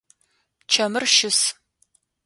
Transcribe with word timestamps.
Чэмыр 0.71 1.03
щыс. 1.15 1.39